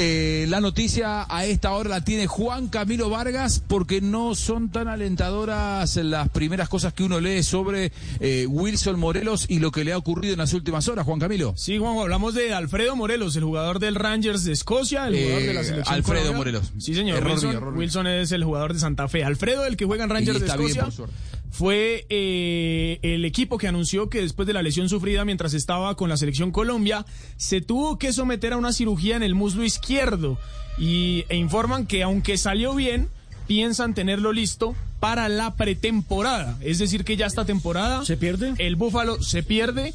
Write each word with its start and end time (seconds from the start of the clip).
Eh, 0.00 0.46
la 0.48 0.60
noticia 0.60 1.26
a 1.28 1.44
esta 1.44 1.72
hora 1.72 1.90
la 1.90 2.04
tiene 2.04 2.28
Juan 2.28 2.68
Camilo 2.68 3.10
Vargas 3.10 3.60
porque 3.66 4.00
no 4.00 4.36
son 4.36 4.68
tan 4.70 4.86
alentadoras 4.86 5.96
las 5.96 6.28
primeras 6.28 6.68
cosas 6.68 6.92
que 6.92 7.02
uno 7.02 7.18
lee 7.18 7.42
sobre 7.42 7.90
eh, 8.20 8.46
Wilson 8.48 8.96
Morelos 9.00 9.46
y 9.48 9.58
lo 9.58 9.72
que 9.72 9.82
le 9.82 9.92
ha 9.92 9.98
ocurrido 9.98 10.34
en 10.34 10.38
las 10.38 10.52
últimas 10.52 10.86
horas, 10.86 11.04
Juan 11.04 11.18
Camilo. 11.18 11.52
Sí, 11.56 11.78
Juan, 11.78 11.98
hablamos 11.98 12.34
de 12.34 12.54
Alfredo 12.54 12.94
Morelos, 12.94 13.34
el 13.34 13.42
jugador 13.42 13.80
del 13.80 13.96
Rangers 13.96 14.44
de 14.44 14.52
Escocia, 14.52 15.08
el 15.08 15.16
jugador 15.16 15.42
de 15.42 15.54
la 15.54 15.60
Eh, 15.62 15.64
selección 15.64 15.94
Alfredo 15.96 16.20
Colombia. 16.32 16.38
Morelos. 16.38 16.72
Sí, 16.78 16.94
señor. 16.94 17.18
Error 17.18 17.76
Wilson, 17.76 18.04
mío, 18.04 18.12
es 18.20 18.30
el 18.30 18.44
jugador 18.44 18.74
de 18.74 18.78
Santa 18.78 19.08
Fe. 19.08 19.24
Alfredo, 19.24 19.66
el 19.66 19.76
que 19.76 19.84
juega 19.84 20.04
en 20.04 20.10
Rangers 20.10 20.38
de 20.38 20.46
bien, 20.46 20.68
Escocia. 20.78 21.06
Fue 21.50 22.06
eh, 22.08 22.98
el 23.02 23.24
equipo 23.24 23.58
que 23.58 23.68
anunció 23.68 24.08
que 24.08 24.20
después 24.20 24.46
de 24.46 24.52
la 24.52 24.62
lesión 24.62 24.88
sufrida 24.88 25.24
mientras 25.24 25.54
estaba 25.54 25.94
con 25.96 26.08
la 26.08 26.16
selección 26.16 26.52
Colombia, 26.52 27.04
se 27.36 27.60
tuvo 27.60 27.98
que 27.98 28.12
someter 28.12 28.52
a 28.52 28.56
una 28.56 28.72
cirugía 28.72 29.16
en 29.16 29.22
el 29.22 29.34
muslo 29.34 29.64
izquierdo. 29.64 30.38
Y, 30.78 31.24
e 31.28 31.36
informan 31.36 31.86
que 31.86 32.02
aunque 32.02 32.38
salió 32.38 32.74
bien, 32.74 33.08
piensan 33.46 33.94
tenerlo 33.94 34.32
listo 34.32 34.76
para 35.00 35.28
la 35.28 35.54
pretemporada. 35.54 36.56
Es 36.60 36.78
decir, 36.78 37.04
que 37.04 37.16
ya 37.16 37.26
esta 37.26 37.44
temporada... 37.44 38.04
¿Se 38.04 38.16
pierde? 38.16 38.54
El 38.58 38.76
Búfalo 38.76 39.22
se 39.22 39.42
pierde. 39.42 39.94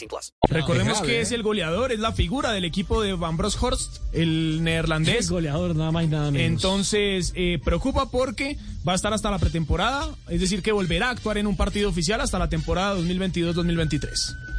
plus. 0.07 0.33
Recordemos 0.49 0.99
grave, 0.99 1.07
que 1.07 1.21
es 1.21 1.31
el 1.31 1.43
goleador, 1.43 1.91
es 1.91 1.99
la 1.99 2.11
figura 2.11 2.51
del 2.51 2.65
equipo 2.65 3.01
de 3.01 3.13
Van 3.13 3.37
Bronckhorst, 3.37 3.97
el 4.13 4.63
neerlandés. 4.63 5.29
goleador, 5.29 5.75
nada 5.75 5.91
más 5.91 6.03
y 6.05 6.07
nada 6.07 6.31
menos. 6.31 6.47
Entonces, 6.47 7.33
eh, 7.35 7.59
preocupa 7.63 8.09
porque 8.09 8.57
va 8.87 8.93
a 8.93 8.95
estar 8.95 9.13
hasta 9.13 9.29
la 9.31 9.39
pretemporada, 9.39 10.09
es 10.29 10.41
decir, 10.41 10.61
que 10.61 10.71
volverá 10.71 11.07
a 11.07 11.11
actuar 11.11 11.37
en 11.37 11.47
un 11.47 11.55
partido 11.55 11.89
oficial 11.89 12.21
hasta 12.21 12.39
la 12.39 12.49
temporada 12.49 12.95
2022-2023. 12.97 14.50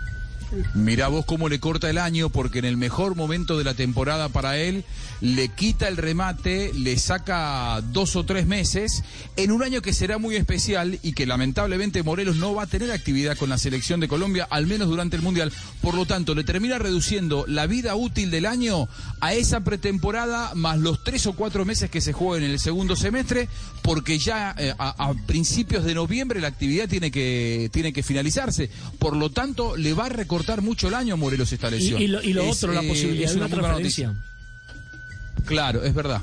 Mirá 0.74 1.08
vos 1.08 1.24
cómo 1.24 1.48
le 1.48 1.60
corta 1.60 1.88
el 1.88 1.98
año, 1.98 2.28
porque 2.28 2.58
en 2.58 2.66
el 2.66 2.76
mejor 2.76 3.14
momento 3.16 3.56
de 3.56 3.64
la 3.64 3.74
temporada 3.74 4.28
para 4.28 4.58
él, 4.58 4.84
le 5.20 5.48
quita 5.48 5.88
el 5.88 5.96
remate, 5.96 6.72
le 6.74 6.98
saca 6.98 7.80
dos 7.92 8.16
o 8.16 8.24
tres 8.24 8.46
meses, 8.46 9.02
en 9.36 9.50
un 9.50 9.62
año 9.62 9.80
que 9.80 9.92
será 9.92 10.18
muy 10.18 10.36
especial 10.36 10.98
y 11.02 11.12
que 11.12 11.26
lamentablemente 11.26 12.02
Morelos 12.02 12.36
no 12.36 12.54
va 12.54 12.64
a 12.64 12.66
tener 12.66 12.90
actividad 12.90 13.36
con 13.38 13.48
la 13.48 13.56
selección 13.56 14.00
de 14.00 14.08
Colombia, 14.08 14.46
al 14.50 14.66
menos 14.66 14.88
durante 14.88 15.16
el 15.16 15.22
Mundial. 15.22 15.52
Por 15.80 15.94
lo 15.94 16.04
tanto, 16.04 16.34
le 16.34 16.44
termina 16.44 16.78
reduciendo 16.78 17.44
la 17.48 17.66
vida 17.66 17.94
útil 17.94 18.30
del 18.30 18.44
año 18.44 18.88
a 19.20 19.32
esa 19.32 19.60
pretemporada, 19.64 20.54
más 20.54 20.78
los 20.78 21.02
tres 21.02 21.26
o 21.26 21.32
cuatro 21.32 21.64
meses 21.64 21.90
que 21.90 22.00
se 22.00 22.12
jueguen 22.12 22.44
en 22.44 22.50
el 22.50 22.58
segundo 22.58 22.94
semestre, 22.94 23.48
porque 23.80 24.18
ya 24.18 24.54
eh, 24.58 24.74
a, 24.78 25.08
a 25.08 25.14
principios 25.26 25.84
de 25.84 25.94
noviembre 25.94 26.40
la 26.40 26.48
actividad 26.48 26.88
tiene 26.88 27.10
que, 27.10 27.70
tiene 27.72 27.92
que 27.92 28.02
finalizarse. 28.02 28.68
Por 28.98 29.16
lo 29.16 29.30
tanto, 29.30 29.76
le 29.76 29.94
va 29.94 30.06
a 30.06 30.08
recortar 30.10 30.41
mucho 30.62 30.88
el 30.88 30.94
año 30.94 31.14
a 31.14 31.16
Morelos 31.16 31.52
esta 31.52 31.70
lesión. 31.70 32.00
y 32.00 32.06
lo, 32.08 32.22
y 32.22 32.32
lo 32.32 32.42
Es, 32.42 32.56
otro, 32.56 32.72
la 32.72 32.82
eh, 32.82 32.88
posibilidad 32.88 33.24
es 33.24 33.34
de 33.34 33.40
una 33.40 33.48
transferencia. 33.48 34.08
noticia. 34.08 35.44
Claro, 35.46 35.84
es 35.84 35.94
verdad. 35.94 36.22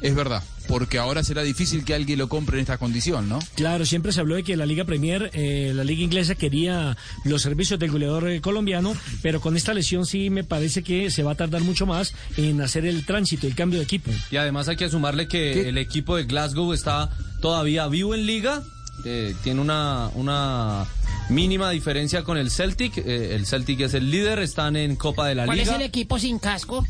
Es 0.00 0.14
verdad. 0.14 0.42
Porque 0.68 0.98
ahora 0.98 1.22
será 1.24 1.42
difícil 1.42 1.84
que 1.84 1.92
alguien 1.94 2.18
lo 2.18 2.28
compre 2.28 2.56
en 2.56 2.62
esta 2.62 2.78
condición, 2.78 3.28
¿no? 3.28 3.40
Claro, 3.56 3.84
siempre 3.84 4.12
se 4.12 4.20
habló 4.20 4.36
de 4.36 4.44
que 4.44 4.56
la 4.56 4.64
Liga 4.64 4.84
Premier, 4.84 5.30
eh, 5.32 5.72
la 5.74 5.82
Liga 5.84 6.02
Inglesa 6.02 6.34
quería 6.36 6.96
los 7.24 7.42
servicios 7.42 7.78
del 7.80 7.90
goleador 7.90 8.28
eh, 8.28 8.40
colombiano, 8.40 8.94
pero 9.22 9.40
con 9.40 9.56
esta 9.56 9.74
lesión 9.74 10.06
sí 10.06 10.30
me 10.30 10.44
parece 10.44 10.82
que 10.84 11.10
se 11.10 11.22
va 11.24 11.32
a 11.32 11.34
tardar 11.34 11.62
mucho 11.62 11.84
más 11.84 12.14
en 12.36 12.60
hacer 12.60 12.84
el 12.86 13.04
tránsito, 13.04 13.46
el 13.48 13.54
cambio 13.56 13.80
de 13.80 13.84
equipo. 13.84 14.10
Y 14.30 14.36
además 14.36 14.68
hay 14.68 14.76
que 14.76 14.88
sumarle 14.88 15.26
que 15.26 15.52
¿Qué? 15.52 15.68
el 15.68 15.78
equipo 15.78 16.16
de 16.16 16.24
Glasgow 16.24 16.72
está 16.72 17.10
todavía 17.40 17.86
vivo 17.88 18.14
en 18.14 18.24
liga, 18.26 18.62
eh, 19.04 19.34
tiene 19.42 19.60
una, 19.60 20.10
una 20.14 20.86
mínima 21.28 21.70
diferencia 21.70 22.22
con 22.24 22.36
el 22.36 22.50
Celtic, 22.50 22.98
eh, 22.98 23.34
el 23.34 23.46
Celtic 23.46 23.80
es 23.80 23.94
el 23.94 24.10
líder, 24.10 24.38
están 24.40 24.76
en 24.76 24.96
Copa 24.96 25.26
de 25.26 25.34
la 25.34 25.44
¿Cuál 25.46 25.58
Liga. 25.58 25.72
es 25.72 25.76
el 25.80 25.82
equipo 25.86 26.18
sin 26.18 26.38
casco? 26.38 26.86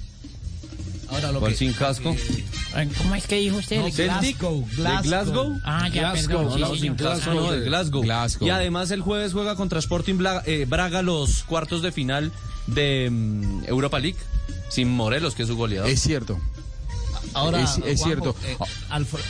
¿Cuál 1.38 1.54
sin 1.54 1.72
casco? 1.75 2.16
¿Cómo 2.98 3.15
es 3.15 3.26
que 3.26 3.37
dijo 3.37 3.59
usted? 3.59 3.76
El 3.76 3.87
equipo- 3.88 3.97
Celtic 3.97 4.38
de 4.41 5.03
Glasgow. 5.03 5.60
Ah, 5.62 5.88
ya, 5.88 6.12
perdón. 6.15 6.44
No, 6.47 6.54
sí, 6.54 6.60
no, 6.60 6.66
señor. 6.69 6.78
sin 6.78 6.94
casco, 6.94 7.31
Ah, 7.31 7.34
no, 7.34 7.41
no. 7.43 7.53
de 7.53 7.60
Glasgow. 7.66 8.03
Glasgow. 8.03 8.48
Y 8.48 8.50
además 8.50 8.91
el 8.93 9.03
jueves 9.03 9.32
juega 9.34 9.54
contra 9.56 9.78
Sporting 9.78 10.15
Bla- 10.16 10.43
eh, 10.47 10.64
Braga 10.66 11.03
los 11.03 11.43
cuartos 11.43 11.82
de 11.82 11.93
final 11.93 12.32
de 12.66 13.10
mm, 13.10 13.64
Europa 13.66 13.99
League, 14.00 14.16
sin 14.70 14.88
Morelos, 14.91 15.34
que 15.34 15.43
es 15.43 15.49
su 15.49 15.56
goleador. 15.56 15.91
Es 15.91 16.00
cierto. 16.00 16.41
Ahora, 17.34 17.62
Es- 17.62 17.78
es 17.84 18.00
Juanjo, 18.00 18.04
cierto. 18.04 18.37
eh, 18.44 18.56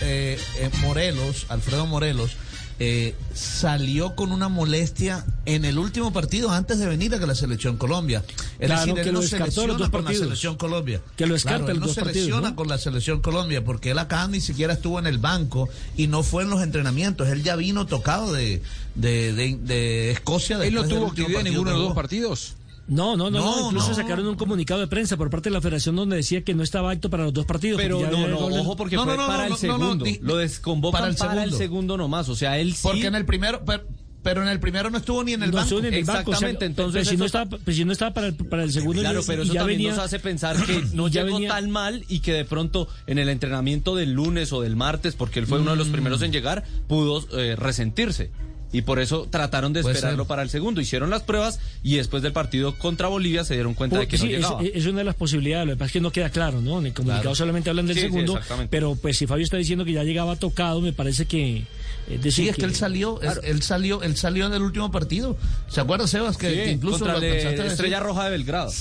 eh, 0.03 0.39
eh, 0.59 0.71
Morelos, 0.81 1.47
Alfredo 1.49 1.87
Morelos, 1.87 2.33
eh, 2.79 3.15
salió 3.33 4.17
con 4.17 4.33
una 4.33 4.49
molestia 4.49 5.25
en 5.47 5.65
el 5.65 5.79
último 5.79 6.13
partido 6.13 6.51
antes 6.51 6.79
de 6.81 6.87
venir 6.89 7.15
a 7.15 7.19
la 7.19 7.35
selección 7.35 7.77
Colombia. 7.77 8.25
Es 8.59 8.67
Claro, 8.67 8.81
decir, 8.81 8.95
que 8.95 9.01
él 9.03 9.07
lo 9.09 9.13
no 9.13 9.21
descartó 9.21 9.45
selecciona 9.45 9.69
los 9.69 9.79
dos 9.79 9.91
con 9.91 10.01
la 10.01 10.05
partidos. 10.05 10.27
selección 10.27 10.57
Colombia. 10.57 11.01
Que 11.17 11.27
lo 11.27 11.37
Claro, 11.37 11.59
él 11.69 11.75
los 11.75 11.81
no 11.81 11.87
dos 11.87 11.95
partidos, 11.97 12.15
selecciona 12.15 12.51
¿no? 12.51 12.57
con 12.57 12.69
la 12.69 12.79
selección 12.79 13.21
Colombia 13.21 13.63
porque 13.65 13.91
él 13.91 13.99
acá 13.99 14.27
ni 14.27 14.41
siquiera 14.41 14.73
estuvo 14.73 14.99
en 14.99 15.07
el 15.07 15.19
banco 15.19 15.69
y 15.97 16.09
no 16.09 16.23
fue 16.25 16.43
en 16.43 16.51
los 16.51 16.61
entrenamientos. 16.63 17.29
Él 17.29 17.43
ya 17.45 17.55
vino 17.55 17.87
tocado 17.87 18.33
de, 18.33 18.63
de, 18.97 19.33
de, 19.33 19.57
de 19.63 20.11
Escocia. 20.11 20.59
¿Él 20.65 20.75
no 20.75 20.85
tuvo 20.85 21.07
actividad 21.09 21.31
en 21.31 21.35
partido 21.35 21.53
ninguno 21.53 21.71
de 21.71 21.75
que 21.77 21.79
los 21.79 21.89
dos 21.89 21.95
partidos? 21.95 22.55
No, 22.89 23.17
no, 23.17 23.31
no, 23.31 23.39
no, 23.39 23.57
No, 23.61 23.67
incluso 23.69 23.91
no. 23.91 23.95
sacaron 23.95 24.27
un 24.27 24.35
comunicado 24.35 24.81
de 24.81 24.87
prensa 24.89 25.17
por 25.17 25.31
parte 25.31 25.49
de 25.49 25.55
la 25.55 25.61
federación 25.61 25.97
donde 25.97 26.17
decía 26.17 26.43
que 26.43 26.53
no 26.55 26.63
estaba 26.63 26.91
apto 26.91 27.09
para 27.11 27.25
los 27.25 27.33
dos 27.33 27.47
partidos. 27.47 27.81
Pero 27.81 28.01
no, 28.01 28.29
no, 28.29 28.39
ojo 28.47 28.77
porque 28.77 28.97
No, 28.97 29.05
fue 29.05 29.17
para 29.17 29.27
no, 29.37 29.43
el 29.45 29.49
no, 29.51 29.55
no, 29.55 29.57
segundo. 29.57 30.05
Lo 30.21 30.37
desconvocan 30.37 31.01
para 31.15 31.15
para 31.31 31.45
el 31.45 31.53
segundo. 31.53 31.97
nomás. 31.97 32.29
O 32.29 32.35
sea, 32.37 32.59
él 32.59 32.75
sí. 32.75 32.81
Porque 32.83 33.07
en 33.07 33.15
el 33.15 33.25
primero, 33.25 33.63
pero, 33.65 33.85
pero 34.23 34.43
en 34.43 34.49
el 34.49 34.61
primero 34.61 34.91
no 34.91 34.99
estuvo 34.99 35.23
ni 35.25 35.33
en 35.33 35.43
el 35.45 35.51
no 35.51 35.57
banco. 35.57 35.65
estuvo 35.65 35.79
en 35.87 35.95
el 35.95 36.05
banco, 36.05 36.11
o 36.11 36.35
sea, 36.35 36.49
Exactamente, 36.49 36.65
entonces 36.67 37.01
pero 37.03 37.11
si 37.11 37.17
no 37.17 37.25
estaba, 37.25 37.59
pero 37.65 37.77
si 37.77 37.85
no 37.85 37.93
estaba 37.93 38.15
para 38.15 38.27
el, 38.29 38.35
para 38.35 38.63
el 38.65 38.73
segundo 38.73 39.01
Claro, 39.01 39.21
y- 39.21 39.25
pero 39.27 39.43
eso 39.45 39.53
ya 39.53 39.61
también 39.61 39.79
venía- 39.79 39.95
nos 39.97 40.05
hace 40.05 40.19
pensar 40.19 40.57
que 40.65 40.83
no 40.93 41.09
ya 41.09 41.23
llegó 41.25 41.37
venía- 41.37 41.51
tan 41.51 41.71
mal 41.71 42.05
y 42.09 42.19
que 42.21 42.33
de 42.33 42.45
pronto 42.45 42.89
en 43.07 43.19
el 43.19 43.29
entrenamiento 43.29 43.95
del 43.97 44.13
lunes 44.13 44.53
o 44.53 44.61
del 44.61 44.77
martes, 44.77 45.15
porque 45.15 45.39
él 45.41 45.47
fue 45.47 45.61
uno 45.61 45.71
de 45.71 45.77
los 45.77 45.89
primeros 45.89 46.21
en 46.23 46.31
llegar, 46.33 46.65
pudo 46.89 47.25
eh, 47.39 47.57
resentirse. 47.57 48.31
Y 48.75 48.83
por 48.83 49.01
eso 49.01 49.29
trataron 49.31 49.75
de 49.75 49.81
esperarlo 49.81 50.27
para 50.27 50.43
el 50.43 50.49
segundo. 50.49 50.81
Hicieron 50.81 51.11
las 51.11 51.23
pruebas 51.23 51.61
y 51.83 51.97
después 51.97 52.23
del 52.23 52.33
partido 52.33 52.75
contra 52.79 53.09
Bolivia 53.09 53.45
se 53.45 53.53
dieron 53.55 53.75
cuenta 53.75 53.99
de 53.99 54.09
que 54.09 54.17
sí, 54.17 54.25
no 54.25 54.31
es, 54.31 54.37
llegaba. 54.39 54.63
es 54.63 54.87
una 54.87 54.99
de 54.99 55.05
las 55.05 55.15
posibilidades, 55.15 55.67
lo 55.67 55.73
que 55.75 55.77
pasa 55.77 55.87
es 55.89 55.93
que 55.93 56.01
no 56.01 56.11
queda 56.11 56.31
claro, 56.31 56.63
¿no? 56.63 56.79
En 56.79 56.87
el 56.87 56.95
comunicado 56.95 57.23
Claro. 57.23 57.35
solamente 57.35 57.69
hablan 57.69 57.87
del 57.87 57.97
Sí, 57.97 58.03
segundo, 58.03 58.41
pero 58.71 58.95
pues 58.97 59.19
si 59.19 59.27
Fabio 59.27 59.45
está 59.45 59.59
diciendo 59.59 59.85
que 59.85 59.93
ya 59.93 60.05
llegaba 60.05 60.37
tocado, 60.37 60.81
me 60.81 60.93
parece 60.95 61.27
que... 61.27 61.65
Es 62.09 62.23
decir, 62.23 62.33
Sí, 62.45 62.49
es 62.49 62.57
que 62.57 62.65
él 62.65 62.75
salió, 62.75 63.21
es- 63.21 63.41
él 63.45 63.63
salió, 63.63 64.03
él 64.03 64.17
salió 64.17 64.47
en 64.47 64.55
el 64.55 64.63
último 64.63 64.91
partido. 64.91 65.37
¿Se 65.69 65.81
acuerda, 65.81 66.07
Sebas? 66.09 66.37
Que, 66.39 66.49
Sí, 66.49 66.55
que 66.57 66.71
incluso 66.73 66.99
contra 67.01 67.19
lo 67.19 67.27
alcanzaste? 67.27 67.67
Estrella 67.67 68.01
Roja 68.01 68.25
de 68.25 68.31
Belgrado. 68.31 68.73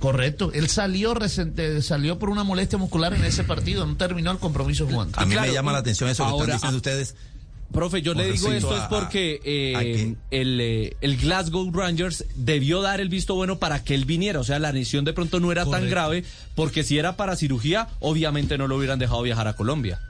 Correcto, 0.00 0.50
él 0.52 0.68
salió 0.68 1.14
resente- 1.14 1.80
salió 1.80 2.18
por 2.18 2.28
una 2.28 2.44
molestia 2.44 2.76
muscular 2.78 3.14
en 3.14 3.24
ese 3.24 3.42
partido, 3.44 3.86
no 3.86 3.96
terminó 3.96 4.32
el 4.32 4.38
compromiso 4.38 4.86
jugando. 4.86 5.18
A 5.18 5.24
mí 5.24 5.32
claro, 5.32 5.46
me 5.48 5.54
llama 5.54 5.72
la 5.72 5.78
atención 5.78 6.10
eso 6.10 6.24
que 6.24 6.30
ahora, 6.30 6.42
están 6.56 6.56
diciendo 6.56 6.76
ustedes. 6.76 7.14
Profe, 7.72 8.02
yo 8.02 8.14
le 8.14 8.24
digo 8.32 8.52
esto 8.52 8.74
a- 8.74 8.82
es 8.84 8.88
porque 8.88 9.40
eh, 9.44 10.14
el, 10.30 10.60
eh, 10.60 10.96
el 11.00 11.16
Glasgow 11.16 11.70
Rangers 11.72 12.24
debió 12.36 12.82
dar 12.82 13.00
el 13.00 13.08
visto 13.08 13.34
bueno 13.34 13.58
para 13.58 13.82
que 13.82 13.94
él 13.94 14.04
viniera. 14.04 14.38
O 14.38 14.44
sea, 14.44 14.58
la 14.60 14.70
lesión 14.70 15.04
de 15.04 15.12
pronto 15.12 15.40
no 15.40 15.50
era 15.50 15.64
tan 15.64 15.88
grave, 15.90 16.24
porque 16.54 16.84
si 16.84 16.98
era 16.98 17.16
para 17.16 17.34
cirugía, 17.34 17.88
obviamente 17.98 18.58
no 18.58 18.68
lo 18.68 18.76
hubieran 18.76 18.98
dejado 19.00 19.22
viajar 19.22 19.48
a 19.48 19.54
Colombia. 19.54 20.00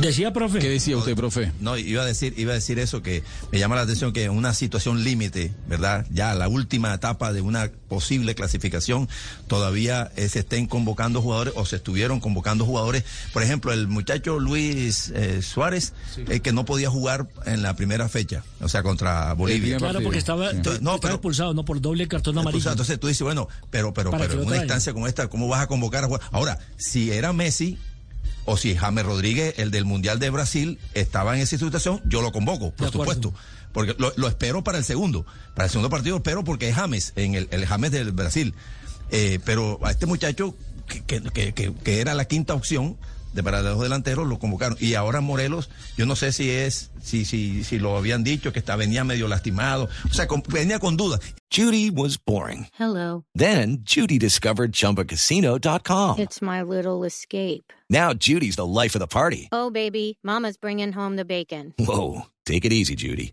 Decía, 0.00 0.32
profe. 0.32 0.58
¿Qué 0.58 0.68
decía 0.68 0.96
usted, 0.96 1.14
profe? 1.14 1.52
No, 1.60 1.76
iba 1.76 2.02
a 2.02 2.06
decir, 2.06 2.34
iba 2.36 2.52
a 2.52 2.54
decir 2.54 2.78
eso 2.78 3.02
que 3.02 3.22
me 3.50 3.58
llama 3.58 3.76
la 3.76 3.82
atención 3.82 4.12
que 4.12 4.24
en 4.24 4.32
una 4.32 4.52
situación 4.54 5.04
límite, 5.04 5.52
¿verdad? 5.68 6.06
Ya 6.10 6.34
la 6.34 6.48
última 6.48 6.92
etapa 6.92 7.32
de 7.32 7.40
una 7.40 7.70
posible 7.88 8.34
clasificación, 8.34 9.08
todavía 9.46 10.10
eh, 10.16 10.28
se 10.28 10.40
estén 10.40 10.66
convocando 10.66 11.22
jugadores 11.22 11.54
o 11.56 11.64
se 11.64 11.76
estuvieron 11.76 12.20
convocando 12.20 12.64
jugadores. 12.64 13.04
Por 13.32 13.42
ejemplo, 13.42 13.72
el 13.72 13.88
muchacho 13.88 14.38
Luis 14.38 15.12
eh, 15.14 15.40
Suárez, 15.42 15.92
eh, 16.28 16.40
que 16.40 16.52
no 16.52 16.64
podía 16.64 16.90
jugar 16.90 17.28
en 17.46 17.62
la 17.62 17.74
primera 17.74 18.08
fecha, 18.08 18.44
o 18.60 18.68
sea, 18.68 18.82
contra 18.82 19.32
Bolivia. 19.32 19.78
Claro, 19.78 20.00
porque 20.02 20.18
estaba, 20.18 20.50
Entonces, 20.50 20.82
no, 20.82 20.96
estaba 20.96 21.00
pero 21.00 21.14
expulsado, 21.14 21.54
no 21.54 21.64
por 21.64 21.80
doble 21.80 22.06
cartón 22.06 22.36
amarillo. 22.36 22.58
Expulsado. 22.58 22.74
Entonces 22.74 23.00
tú 23.00 23.06
dices, 23.06 23.22
bueno, 23.22 23.48
pero, 23.70 23.94
pero, 23.94 24.10
¿Para 24.10 24.26
pero 24.26 24.42
en 24.42 24.46
una 24.46 24.56
instancia 24.56 24.92
como 24.92 25.06
esta, 25.06 25.28
¿cómo 25.28 25.48
vas 25.48 25.62
a 25.62 25.66
convocar 25.66 26.04
a 26.04 26.06
jugar? 26.06 26.20
Ahora, 26.32 26.58
si 26.76 27.10
era 27.10 27.32
Messi 27.32 27.78
o 28.46 28.56
si 28.56 28.74
James 28.76 29.04
Rodríguez, 29.04 29.54
el 29.58 29.70
del 29.70 29.84
Mundial 29.84 30.18
de 30.18 30.30
Brasil, 30.30 30.78
estaba 30.94 31.36
en 31.36 31.42
esa 31.42 31.58
situación, 31.58 32.00
yo 32.06 32.22
lo 32.22 32.32
convoco, 32.32 32.70
por 32.70 32.86
supuesto. 32.92 33.34
Porque 33.72 33.94
lo, 33.98 34.12
lo 34.16 34.26
espero 34.28 34.64
para 34.64 34.78
el 34.78 34.84
segundo. 34.84 35.26
Para 35.54 35.66
el 35.66 35.70
segundo 35.70 35.90
partido 35.90 36.16
espero 36.16 36.42
porque 36.44 36.68
es 36.70 36.74
James, 36.76 37.12
en 37.16 37.34
el, 37.34 37.48
el 37.50 37.66
James 37.66 37.90
del 37.92 38.12
Brasil. 38.12 38.54
Eh, 39.10 39.38
pero 39.44 39.78
a 39.84 39.90
este 39.90 40.06
muchacho, 40.06 40.54
que, 40.88 41.02
que, 41.04 41.52
que- 41.52 41.74
que 41.74 42.00
era 42.00 42.14
la 42.14 42.24
quinta 42.24 42.54
opción, 42.54 42.96
de 43.36 43.42
para 43.44 43.62
los 43.62 43.80
delanteros 43.80 44.26
lo 44.26 44.40
convocaron 44.40 44.76
y 44.80 44.94
ahora 44.94 45.20
Morelos 45.20 45.70
yo 45.96 46.06
no 46.06 46.16
sé 46.16 46.32
si 46.32 46.50
es 46.50 46.90
si 47.02 47.24
si 47.24 47.62
si 47.62 47.78
lo 47.78 47.96
habían 47.96 48.24
dicho 48.24 48.52
que 48.52 48.58
está 48.58 48.74
venía 48.74 49.04
medio 49.04 49.28
lastimado 49.28 49.88
o 50.10 50.12
sea 50.12 50.26
con- 50.26 50.42
venía 50.48 50.80
con 50.80 50.96
dudas 50.96 51.20
Judy 51.48 51.90
was 51.90 52.18
boring. 52.18 52.66
Hello. 52.78 53.24
Then 53.34 53.78
Judy 53.84 54.18
discovered 54.18 54.72
ChumbaCasino.com. 54.72 56.18
It's 56.18 56.42
my 56.42 56.60
little 56.62 57.04
escape. 57.04 57.72
Now 57.88 58.12
Judy's 58.14 58.56
the 58.56 58.66
life 58.66 58.96
of 58.96 59.00
the 59.00 59.06
party. 59.06 59.48
Oh, 59.52 59.70
baby, 59.70 60.18
Mama's 60.24 60.56
bringing 60.58 60.92
home 60.92 61.14
the 61.16 61.24
bacon. 61.24 61.72
Whoa, 61.78 62.22
take 62.44 62.64
it 62.66 62.72
easy, 62.72 62.96
Judy. 62.96 63.32